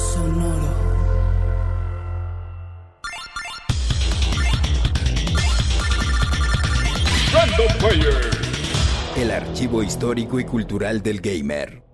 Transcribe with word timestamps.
Sonoro. 0.00 0.72
Random 7.32 7.78
Player. 7.78 8.30
El 9.16 9.30
archivo 9.30 9.82
histórico 9.82 10.40
y 10.40 10.44
cultural 10.44 11.02
del 11.02 11.20
gamer. 11.20 11.89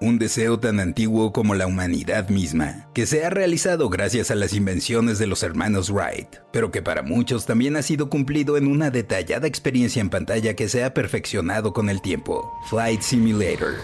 Un 0.00 0.20
deseo 0.20 0.60
tan 0.60 0.78
antiguo 0.78 1.32
como 1.32 1.56
la 1.56 1.66
humanidad 1.66 2.28
misma, 2.28 2.88
que 2.94 3.04
se 3.04 3.24
ha 3.24 3.30
realizado 3.30 3.88
gracias 3.88 4.30
a 4.30 4.36
las 4.36 4.52
invenciones 4.52 5.18
de 5.18 5.26
los 5.26 5.42
hermanos 5.42 5.90
Wright, 5.90 6.36
pero 6.52 6.70
que 6.70 6.82
para 6.82 7.02
muchos 7.02 7.46
también 7.46 7.74
ha 7.76 7.82
sido 7.82 8.08
cumplido 8.08 8.56
en 8.56 8.68
una 8.68 8.90
detallada 8.90 9.48
experiencia 9.48 10.00
en 10.00 10.10
pantalla 10.10 10.54
que 10.54 10.68
se 10.68 10.84
ha 10.84 10.94
perfeccionado 10.94 11.72
con 11.72 11.90
el 11.90 12.00
tiempo, 12.00 12.48
Flight 12.70 13.02
Simulator. 13.02 13.74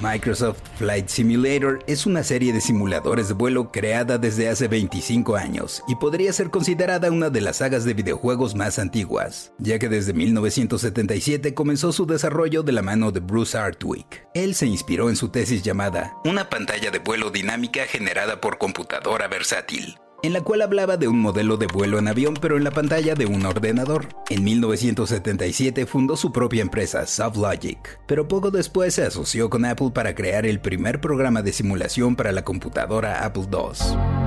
Microsoft 0.00 0.60
Flight 0.78 1.08
Simulator 1.08 1.84
es 1.86 2.06
una 2.06 2.22
serie 2.22 2.54
de 2.54 2.62
simuladores 2.62 3.28
de 3.28 3.34
vuelo 3.34 3.70
creada 3.70 4.16
desde 4.16 4.48
hace 4.48 4.66
25 4.66 5.36
años 5.36 5.82
y 5.88 5.94
podría 5.96 6.32
ser 6.32 6.48
considerada 6.48 7.10
una 7.10 7.28
de 7.28 7.42
las 7.42 7.58
sagas 7.58 7.84
de 7.84 7.92
videojuegos 7.92 8.54
más 8.54 8.78
antiguas, 8.78 9.52
ya 9.58 9.78
que 9.78 9.90
desde 9.90 10.14
1977 10.14 11.52
comenzó 11.52 11.92
su 11.92 12.06
desarrollo 12.06 12.62
de 12.62 12.72
la 12.72 12.82
mano 12.82 13.12
de 13.12 13.20
Bruce 13.20 13.58
Hartwig. 13.58 14.06
Él 14.32 14.54
se 14.54 14.66
inspiró 14.66 15.10
en 15.10 15.16
su 15.16 15.28
tesis 15.28 15.62
llamada 15.62 16.14
Una 16.24 16.48
pantalla 16.48 16.90
de 16.90 16.98
vuelo 16.98 17.30
dinámica 17.30 17.84
generada 17.84 18.40
por 18.40 18.56
computadora 18.56 19.28
versátil, 19.28 19.98
en 20.22 20.32
la 20.32 20.42
cual 20.42 20.62
hablaba 20.62 20.96
de 20.96 21.08
un 21.08 21.20
modelo 21.20 21.56
de 21.56 21.66
vuelo 21.66 21.98
en 21.98 22.08
avión 22.08 22.34
pero 22.40 22.56
en 22.56 22.64
la 22.64 22.70
pantalla 22.70 23.14
de 23.14 23.26
un 23.26 23.44
ordenador. 23.46 24.08
En 24.28 24.44
1977 24.44 25.86
fundó 25.86 26.16
su 26.16 26.32
propia 26.32 26.62
empresa, 26.62 27.06
SoftLogic, 27.06 28.00
pero 28.06 28.28
poco 28.28 28.50
después 28.50 28.94
se 28.94 29.04
asoció 29.04 29.50
con 29.50 29.64
Apple 29.64 29.90
para 29.94 30.14
crear 30.14 30.46
el 30.46 30.60
primer 30.60 31.00
programa 31.00 31.42
de 31.42 31.52
simulación 31.52 32.16
para 32.16 32.32
la 32.32 32.44
computadora 32.44 33.24
Apple 33.24 33.44
II. 33.52 34.20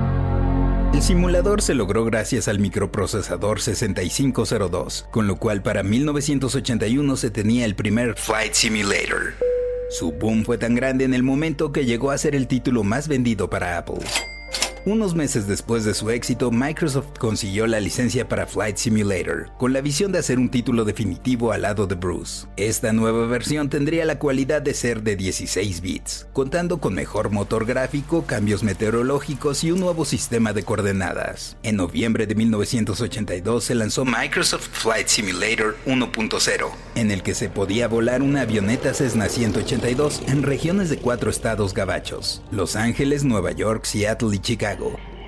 El 0.94 1.02
simulador 1.02 1.60
se 1.60 1.74
logró 1.74 2.04
gracias 2.04 2.46
al 2.46 2.60
microprocesador 2.60 3.60
6502, 3.60 5.08
con 5.10 5.26
lo 5.26 5.36
cual 5.36 5.60
para 5.60 5.82
1981 5.82 7.16
se 7.16 7.30
tenía 7.30 7.64
el 7.64 7.74
primer 7.74 8.14
Flight 8.14 8.52
Simulator. 8.52 9.34
Su 9.90 10.12
boom 10.12 10.44
fue 10.44 10.56
tan 10.56 10.76
grande 10.76 11.04
en 11.04 11.12
el 11.12 11.24
momento 11.24 11.72
que 11.72 11.84
llegó 11.84 12.12
a 12.12 12.18
ser 12.18 12.36
el 12.36 12.46
título 12.46 12.84
más 12.84 13.08
vendido 13.08 13.50
para 13.50 13.76
Apple. 13.76 14.04
Unos 14.86 15.14
meses 15.14 15.46
después 15.46 15.86
de 15.86 15.94
su 15.94 16.10
éxito, 16.10 16.50
Microsoft 16.50 17.18
consiguió 17.18 17.66
la 17.66 17.80
licencia 17.80 18.28
para 18.28 18.46
Flight 18.46 18.76
Simulator, 18.76 19.50
con 19.56 19.72
la 19.72 19.80
visión 19.80 20.12
de 20.12 20.18
hacer 20.18 20.38
un 20.38 20.50
título 20.50 20.84
definitivo 20.84 21.52
al 21.52 21.62
lado 21.62 21.86
de 21.86 21.94
Bruce. 21.94 22.46
Esta 22.58 22.92
nueva 22.92 23.26
versión 23.26 23.70
tendría 23.70 24.04
la 24.04 24.18
cualidad 24.18 24.60
de 24.60 24.74
ser 24.74 25.02
de 25.02 25.16
16 25.16 25.80
bits, 25.80 26.26
contando 26.34 26.80
con 26.80 26.92
mejor 26.92 27.30
motor 27.30 27.64
gráfico, 27.64 28.26
cambios 28.26 28.62
meteorológicos 28.62 29.64
y 29.64 29.70
un 29.70 29.80
nuevo 29.80 30.04
sistema 30.04 30.52
de 30.52 30.64
coordenadas. 30.64 31.56
En 31.62 31.76
noviembre 31.76 32.26
de 32.26 32.34
1982 32.34 33.64
se 33.64 33.74
lanzó 33.74 34.04
Microsoft 34.04 34.68
Flight 34.70 35.08
Simulator 35.08 35.78
1.0, 35.86 36.70
en 36.96 37.10
el 37.10 37.22
que 37.22 37.34
se 37.34 37.48
podía 37.48 37.88
volar 37.88 38.20
una 38.20 38.42
avioneta 38.42 38.92
Cessna 38.92 39.30
182 39.30 40.20
en 40.28 40.42
regiones 40.42 40.90
de 40.90 40.98
cuatro 40.98 41.30
estados 41.30 41.72
gabachos, 41.72 42.42
Los 42.50 42.76
Ángeles, 42.76 43.24
Nueva 43.24 43.52
York, 43.52 43.86
Seattle 43.86 44.36
y 44.36 44.40
Chicago 44.40 44.73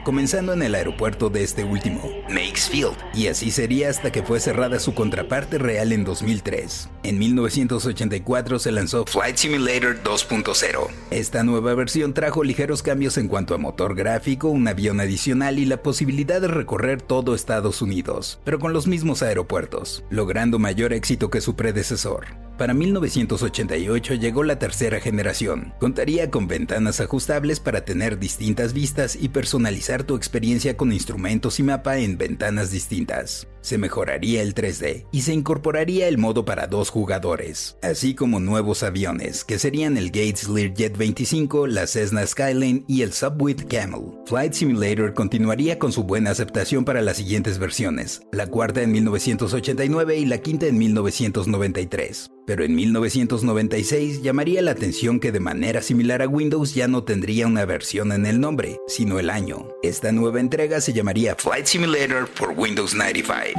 comenzando 0.04 0.52
en 0.52 0.62
el 0.62 0.74
aeropuerto 0.74 1.30
de 1.30 1.42
este 1.42 1.64
último, 1.64 2.00
Field, 2.28 2.96
y 3.14 3.28
así 3.28 3.50
sería 3.50 3.88
hasta 3.88 4.10
que 4.10 4.22
fue 4.22 4.40
cerrada 4.40 4.78
su 4.80 4.94
contraparte 4.94 5.58
real 5.58 5.92
en 5.92 6.04
2003. 6.04 6.88
En 7.02 7.18
1984 7.18 8.58
se 8.58 8.72
lanzó 8.72 9.04
Flight 9.06 9.36
Simulator 9.36 10.02
2.0. 10.02 10.88
Esta 11.10 11.44
nueva 11.44 11.74
versión 11.74 12.14
trajo 12.14 12.42
ligeros 12.42 12.82
cambios 12.82 13.16
en 13.18 13.28
cuanto 13.28 13.54
a 13.54 13.58
motor 13.58 13.94
gráfico, 13.94 14.48
un 14.48 14.66
avión 14.66 15.00
adicional 15.00 15.58
y 15.58 15.64
la 15.64 15.82
posibilidad 15.82 16.40
de 16.40 16.48
recorrer 16.48 17.00
todo 17.02 17.34
Estados 17.34 17.82
Unidos, 17.82 18.40
pero 18.44 18.58
con 18.58 18.72
los 18.72 18.86
mismos 18.86 19.22
aeropuertos, 19.22 20.04
logrando 20.10 20.58
mayor 20.58 20.92
éxito 20.92 21.30
que 21.30 21.40
su 21.40 21.56
predecesor. 21.56 22.46
Para 22.58 22.72
1988 22.72 24.14
llegó 24.14 24.42
la 24.42 24.58
tercera 24.58 24.98
generación. 24.98 25.74
Contaría 25.78 26.30
con 26.30 26.48
ventanas 26.48 27.00
ajustables 27.00 27.60
para 27.60 27.84
tener 27.84 28.18
distintas 28.18 28.72
vistas 28.72 29.14
y 29.14 29.28
personalizar 29.28 30.04
tu 30.04 30.16
experiencia 30.16 30.74
con 30.74 30.90
instrumentos 30.90 31.60
y 31.60 31.62
mapa 31.62 31.98
en 31.98 32.15
ventanas 32.16 32.70
distintas. 32.70 33.46
Se 33.66 33.78
mejoraría 33.78 34.42
el 34.42 34.54
3D 34.54 35.06
y 35.10 35.22
se 35.22 35.34
incorporaría 35.34 36.06
el 36.06 36.18
modo 36.18 36.44
para 36.44 36.68
dos 36.68 36.88
jugadores, 36.88 37.76
así 37.82 38.14
como 38.14 38.38
nuevos 38.38 38.84
aviones, 38.84 39.42
que 39.42 39.58
serían 39.58 39.96
el 39.96 40.12
Gates 40.12 40.48
Learjet 40.48 40.96
25, 40.96 41.66
la 41.66 41.88
Cessna 41.88 42.24
Skyline 42.24 42.84
y 42.86 43.02
el 43.02 43.12
Subwit 43.12 43.66
Camel. 43.66 44.12
Flight 44.26 44.52
Simulator 44.52 45.14
continuaría 45.14 45.80
con 45.80 45.90
su 45.90 46.04
buena 46.04 46.30
aceptación 46.30 46.84
para 46.84 47.02
las 47.02 47.16
siguientes 47.16 47.58
versiones, 47.58 48.22
la 48.30 48.46
cuarta 48.46 48.82
en 48.82 48.92
1989 48.92 50.16
y 50.16 50.26
la 50.26 50.38
quinta 50.38 50.66
en 50.66 50.78
1993 50.78 52.30
pero 52.46 52.64
en 52.64 52.74
1996 52.76 54.22
llamaría 54.22 54.62
la 54.62 54.70
atención 54.70 55.18
que 55.20 55.32
de 55.32 55.40
manera 55.40 55.82
similar 55.82 56.22
a 56.22 56.28
Windows 56.28 56.74
ya 56.74 56.86
no 56.86 57.02
tendría 57.02 57.46
una 57.46 57.64
versión 57.64 58.12
en 58.12 58.24
el 58.24 58.40
nombre, 58.40 58.78
sino 58.86 59.18
el 59.18 59.30
año. 59.30 59.68
Esta 59.82 60.12
nueva 60.12 60.40
entrega 60.40 60.80
se 60.80 60.92
llamaría 60.92 61.34
Flight 61.34 61.66
Simulator 61.66 62.28
for 62.28 62.54
Windows 62.56 62.94
95 62.94 63.55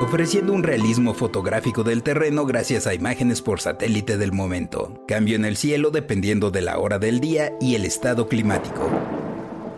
ofreciendo 0.00 0.52
un 0.52 0.62
realismo 0.62 1.14
fotográfico 1.14 1.82
del 1.82 2.02
terreno 2.02 2.46
gracias 2.46 2.86
a 2.86 2.94
imágenes 2.94 3.42
por 3.42 3.60
satélite 3.60 4.16
del 4.16 4.32
momento, 4.32 5.04
cambio 5.08 5.36
en 5.36 5.44
el 5.44 5.56
cielo 5.56 5.90
dependiendo 5.90 6.50
de 6.50 6.62
la 6.62 6.78
hora 6.78 6.98
del 6.98 7.20
día 7.20 7.52
y 7.60 7.74
el 7.74 7.84
estado 7.84 8.28
climático 8.28 8.90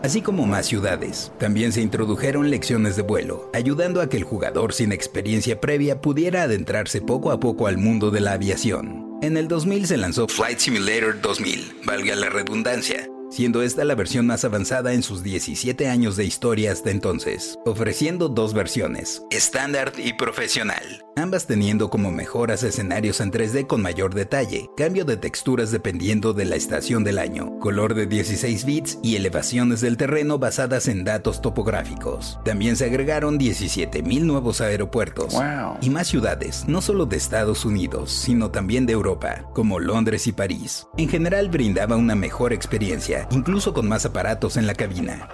así 0.02 0.22
como 0.22 0.46
más 0.46 0.66
ciudades. 0.66 1.32
También 1.38 1.72
se 1.72 1.80
introdujeron 1.80 2.50
lecciones 2.50 2.96
de 2.96 3.02
vuelo, 3.02 3.50
ayudando 3.52 4.00
a 4.00 4.08
que 4.08 4.16
el 4.16 4.24
jugador 4.24 4.72
sin 4.72 4.92
experiencia 4.92 5.60
previa 5.60 6.00
pudiera 6.00 6.42
adentrarse 6.42 7.00
poco 7.00 7.30
a 7.30 7.40
poco 7.40 7.66
al 7.66 7.78
mundo 7.78 8.10
de 8.10 8.20
la 8.20 8.32
aviación. 8.32 9.06
En 9.22 9.36
el 9.36 9.48
2000 9.48 9.86
se 9.86 9.96
lanzó 9.96 10.28
Flight 10.28 10.58
Simulator 10.58 11.20
2000, 11.20 11.80
valga 11.84 12.14
la 12.14 12.28
redundancia, 12.28 13.08
siendo 13.30 13.62
esta 13.62 13.84
la 13.84 13.94
versión 13.94 14.26
más 14.26 14.44
avanzada 14.44 14.92
en 14.92 15.02
sus 15.02 15.22
17 15.22 15.88
años 15.88 16.16
de 16.16 16.24
historia 16.24 16.72
hasta 16.72 16.90
entonces, 16.90 17.58
ofreciendo 17.64 18.28
dos 18.28 18.54
versiones, 18.54 19.22
estándar 19.30 19.92
y 19.96 20.14
profesional, 20.14 21.04
ambas 21.16 21.46
teniendo 21.46 21.90
como 21.90 22.10
mejoras 22.10 22.62
escenarios 22.62 23.20
en 23.20 23.30
3D 23.32 23.66
con 23.66 23.82
mayor 23.82 24.14
detalle, 24.14 24.70
cambio 24.76 25.04
de 25.04 25.16
texturas 25.16 25.70
dependiendo 25.70 26.32
de 26.32 26.44
la 26.44 26.56
estación 26.56 27.04
del 27.04 27.18
año, 27.18 27.58
color 27.58 27.94
de 27.94 28.06
16 28.06 28.64
bits 28.64 28.98
y 29.02 29.16
elevaciones 29.16 29.80
del 29.80 29.96
terreno 29.96 30.38
basadas 30.38 30.88
en 30.88 31.04
datos 31.04 31.42
topográficos. 31.42 32.38
También 32.44 32.76
se 32.76 32.86
agregaron 32.86 33.38
17.000 33.38 34.20
nuevos 34.22 34.60
aeropuertos 34.60 35.34
y 35.80 35.90
más 35.90 36.08
ciudades, 36.08 36.64
no 36.66 36.80
solo 36.80 37.06
de 37.06 37.16
Estados 37.16 37.64
Unidos, 37.64 38.12
sino 38.12 38.50
también 38.50 38.86
de 38.86 38.92
Europa, 38.92 39.44
como 39.54 39.80
Londres 39.80 40.26
y 40.26 40.32
París. 40.32 40.86
En 40.96 41.08
general 41.08 41.48
brindaba 41.48 41.96
una 41.96 42.14
mejor 42.14 42.52
experiencia, 42.52 43.17
incluso 43.30 43.72
con 43.72 43.88
más 43.88 44.04
aparatos 44.04 44.56
en 44.56 44.66
la 44.66 44.74
cabina. 44.74 45.28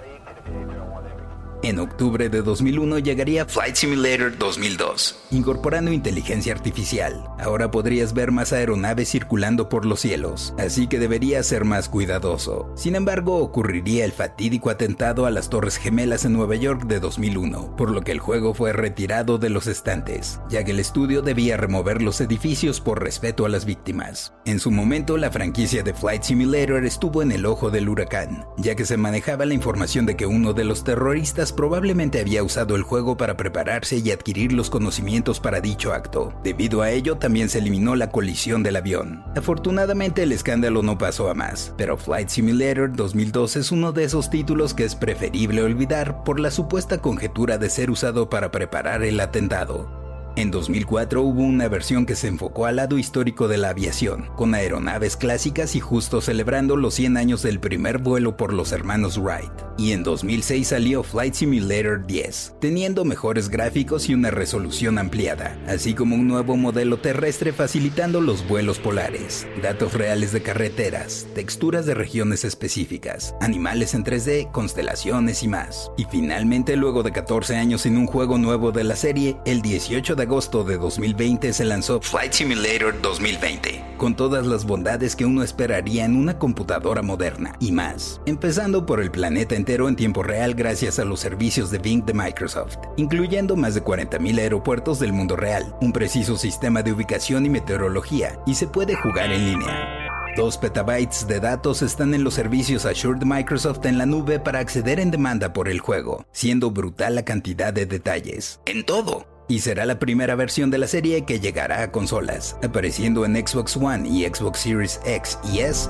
En 1.65 1.79
octubre 1.79 2.29
de 2.29 2.43
2001 2.43 2.99
llegaría 2.99 3.43
Flight 3.47 3.73
Simulator 3.73 4.37
2002, 4.37 5.17
incorporando 5.31 5.91
inteligencia 5.91 6.53
artificial. 6.53 7.27
Ahora 7.39 7.71
podrías 7.71 8.13
ver 8.13 8.31
más 8.31 8.53
aeronaves 8.53 9.09
circulando 9.09 9.67
por 9.67 9.83
los 9.83 9.99
cielos, 9.99 10.53
así 10.59 10.85
que 10.85 10.99
deberías 10.99 11.47
ser 11.47 11.65
más 11.65 11.89
cuidadoso. 11.89 12.71
Sin 12.75 12.93
embargo, 12.93 13.37
ocurriría 13.37 14.05
el 14.05 14.11
fatídico 14.11 14.69
atentado 14.69 15.25
a 15.25 15.31
las 15.31 15.49
Torres 15.49 15.77
Gemelas 15.77 16.23
en 16.23 16.33
Nueva 16.33 16.53
York 16.53 16.83
de 16.83 16.99
2001, 16.99 17.75
por 17.75 17.89
lo 17.89 18.01
que 18.01 18.11
el 18.11 18.19
juego 18.19 18.53
fue 18.53 18.71
retirado 18.71 19.39
de 19.39 19.49
los 19.49 19.65
estantes, 19.65 20.39
ya 20.47 20.63
que 20.63 20.69
el 20.69 20.79
estudio 20.79 21.23
debía 21.23 21.57
remover 21.57 22.03
los 22.03 22.21
edificios 22.21 22.79
por 22.79 23.01
respeto 23.01 23.43
a 23.43 23.49
las 23.49 23.65
víctimas. 23.65 24.33
En 24.45 24.59
su 24.59 24.69
momento, 24.69 25.17
la 25.17 25.31
franquicia 25.31 25.81
de 25.81 25.95
Flight 25.95 26.21
Simulator 26.21 26.85
estuvo 26.85 27.23
en 27.23 27.31
el 27.31 27.47
ojo 27.47 27.71
del 27.71 27.89
huracán, 27.89 28.45
ya 28.57 28.75
que 28.75 28.85
se 28.85 28.97
manejaba 28.97 29.47
la 29.47 29.55
información 29.55 30.05
de 30.05 30.15
que 30.15 30.27
uno 30.27 30.53
de 30.53 30.63
los 30.63 30.83
terroristas 30.83 31.54
probablemente 31.55 32.19
había 32.19 32.43
usado 32.43 32.75
el 32.75 32.83
juego 32.83 33.17
para 33.17 33.37
prepararse 33.37 33.97
y 33.97 34.11
adquirir 34.11 34.51
los 34.51 34.69
conocimientos 34.69 35.39
para 35.39 35.61
dicho 35.61 35.93
acto. 35.93 36.33
Debido 36.43 36.81
a 36.81 36.91
ello, 36.91 37.17
también 37.17 37.49
se 37.49 37.59
eliminó 37.59 37.95
la 37.95 38.11
colisión 38.11 38.61
del 38.63 38.75
avión. 38.75 39.23
Afortunadamente, 39.35 40.23
el 40.23 40.31
escándalo 40.31 40.83
no 40.83 40.97
pasó 40.97 41.29
a 41.29 41.33
más, 41.33 41.73
pero 41.77 41.97
Flight 41.97 42.29
Simulator 42.29 42.95
2002 42.95 43.55
es 43.55 43.71
uno 43.71 43.91
de 43.91 44.03
esos 44.03 44.29
títulos 44.29 44.73
que 44.73 44.85
es 44.85 44.95
preferible 44.95 45.63
olvidar 45.63 46.23
por 46.23 46.39
la 46.39 46.51
supuesta 46.51 46.99
conjetura 46.99 47.57
de 47.57 47.69
ser 47.69 47.89
usado 47.89 48.29
para 48.29 48.51
preparar 48.51 49.03
el 49.03 49.19
atentado. 49.19 50.04
En 50.37 50.51
2004 50.51 51.21
hubo 51.21 51.43
una 51.43 51.69
versión 51.69 52.05
que 52.05 52.17
se 52.17 52.27
enfocó 52.27 52.65
al 52.65 52.75
lado 52.75 52.97
histórico 52.97 53.47
de 53.47 53.57
la 53.57 53.69
aviación, 53.69 54.27
con 54.35 54.53
aeronaves 54.53 55.15
clásicas 55.15 55.77
y 55.77 55.79
justo 55.79 56.19
celebrando 56.19 56.75
los 56.75 56.95
100 56.95 57.15
años 57.15 57.41
del 57.41 57.61
primer 57.61 57.99
vuelo 57.99 58.35
por 58.35 58.51
los 58.51 58.73
hermanos 58.73 59.17
Wright. 59.17 59.49
Y 59.77 59.93
en 59.93 60.03
2006 60.03 60.67
salió 60.67 61.03
Flight 61.03 61.35
Simulator 61.35 62.05
10, 62.05 62.55
teniendo 62.59 63.05
mejores 63.05 63.47
gráficos 63.47 64.09
y 64.09 64.13
una 64.13 64.29
resolución 64.29 64.97
ampliada, 64.97 65.57
así 65.67 65.93
como 65.93 66.15
un 66.15 66.27
nuevo 66.27 66.57
modelo 66.57 66.97
terrestre 66.97 67.53
facilitando 67.53 68.19
los 68.19 68.45
vuelos 68.45 68.77
polares, 68.77 69.47
datos 69.63 69.93
reales 69.93 70.33
de 70.33 70.41
carreteras, 70.41 71.27
texturas 71.33 71.85
de 71.85 71.93
regiones 71.93 72.43
específicas, 72.43 73.35
animales 73.39 73.93
en 73.93 74.03
3D, 74.03 74.51
constelaciones 74.51 75.43
y 75.43 75.47
más. 75.47 75.91
Y 75.95 76.03
finalmente, 76.11 76.75
luego 76.75 77.03
de 77.03 77.13
14 77.13 77.55
años 77.55 77.85
en 77.85 77.97
un 77.97 78.07
juego 78.07 78.37
nuevo 78.37 78.73
de 78.73 78.83
la 78.83 78.97
serie, 78.97 79.37
el 79.45 79.61
18 79.61 80.15
de 80.15 80.24
agosto 80.25 80.63
de 80.63 80.77
2020 80.77 81.53
se 81.53 81.65
lanzó 81.65 82.01
Flight 82.01 82.33
Simulator 82.33 82.99
2020, 82.99 83.95
con 83.95 84.15
todas 84.15 84.47
las 84.47 84.65
bondades 84.65 85.15
que 85.15 85.23
uno 85.23 85.43
esperaría 85.43 86.03
en 86.03 86.15
una 86.15 86.39
computadora 86.39 87.03
moderna 87.03 87.55
y 87.59 87.71
más, 87.71 88.21
empezando 88.25 88.87
por 88.87 89.01
el 89.01 89.11
planeta 89.11 89.55
entero 89.55 89.87
en 89.87 89.95
tiempo 89.95 90.23
real 90.23 90.55
gracias 90.55 90.97
a 90.97 91.05
los 91.05 91.19
servicios 91.19 91.69
de 91.69 91.77
Bing 91.77 92.03
de 92.05 92.15
Microsoft, 92.15 92.77
incluyendo 92.97 93.55
más 93.55 93.75
de 93.75 93.83
40.000 93.83 94.39
aeropuertos 94.39 94.99
del 94.99 95.13
mundo 95.13 95.35
real, 95.35 95.75
un 95.79 95.93
preciso 95.93 96.37
sistema 96.37 96.81
de 96.81 96.93
ubicación 96.93 97.45
y 97.45 97.49
meteorología, 97.49 98.39
y 98.47 98.55
se 98.55 98.65
puede 98.65 98.95
jugar 98.95 99.31
en 99.31 99.45
línea. 99.45 100.01
2 100.35 100.57
petabytes 100.57 101.27
de 101.27 101.39
datos 101.39 101.83
están 101.83 102.15
en 102.15 102.23
los 102.23 102.33
servicios 102.33 102.85
Azure 102.85 103.19
de 103.19 103.25
Microsoft 103.25 103.85
en 103.85 103.99
la 103.99 104.07
nube 104.07 104.39
para 104.39 104.59
acceder 104.59 104.99
en 104.99 105.11
demanda 105.11 105.53
por 105.53 105.69
el 105.69 105.79
juego, 105.79 106.25
siendo 106.31 106.71
brutal 106.71 107.13
la 107.13 107.23
cantidad 107.23 107.71
de 107.71 107.85
detalles. 107.85 108.59
En 108.65 108.83
todo 108.83 109.34
y 109.47 109.59
será 109.59 109.85
la 109.85 109.99
primera 109.99 110.35
versión 110.35 110.71
de 110.71 110.77
la 110.77 110.87
serie 110.87 111.23
que 111.23 111.39
llegará 111.39 111.83
a 111.83 111.91
consolas, 111.91 112.57
apareciendo 112.63 113.25
en 113.25 113.35
Xbox 113.35 113.77
One 113.77 114.07
y 114.07 114.25
Xbox 114.25 114.59
Series 114.59 114.99
X 115.05 115.39
y 115.51 115.59
S 115.59 115.89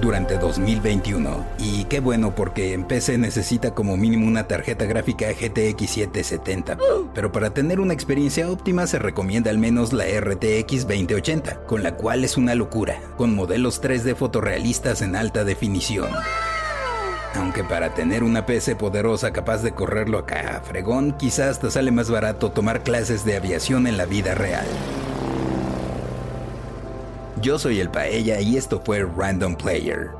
durante 0.00 0.38
2021. 0.38 1.46
Y 1.58 1.84
qué 1.84 2.00
bueno 2.00 2.34
porque 2.34 2.72
en 2.72 2.84
PC 2.84 3.18
necesita 3.18 3.74
como 3.74 3.96
mínimo 3.96 4.26
una 4.26 4.48
tarjeta 4.48 4.84
gráfica 4.86 5.26
GTX 5.28 5.90
770. 5.90 6.78
Pero 7.14 7.32
para 7.32 7.50
tener 7.50 7.80
una 7.80 7.94
experiencia 7.94 8.50
óptima 8.50 8.86
se 8.86 8.98
recomienda 8.98 9.50
al 9.50 9.58
menos 9.58 9.92
la 9.92 10.04
RTX 10.04 10.86
2080, 10.86 11.66
con 11.66 11.82
la 11.82 11.96
cual 11.96 12.24
es 12.24 12.36
una 12.36 12.54
locura, 12.54 13.00
con 13.16 13.34
modelos 13.34 13.82
3D 13.82 14.16
fotorrealistas 14.16 15.02
en 15.02 15.16
alta 15.16 15.44
definición. 15.44 16.08
Aunque 17.34 17.62
para 17.62 17.94
tener 17.94 18.24
una 18.24 18.44
PC 18.44 18.76
poderosa 18.76 19.32
capaz 19.32 19.58
de 19.62 19.72
correrlo 19.72 20.18
acá 20.18 20.56
a 20.56 20.60
fregón, 20.60 21.12
quizás 21.12 21.60
te 21.60 21.70
sale 21.70 21.92
más 21.92 22.10
barato 22.10 22.50
tomar 22.50 22.82
clases 22.82 23.24
de 23.24 23.36
aviación 23.36 23.86
en 23.86 23.96
la 23.96 24.04
vida 24.04 24.34
real. 24.34 24.66
Yo 27.40 27.58
soy 27.58 27.80
el 27.80 27.88
Paella 27.88 28.40
y 28.40 28.56
esto 28.56 28.82
fue 28.84 29.04
Random 29.04 29.54
Player. 29.54 30.19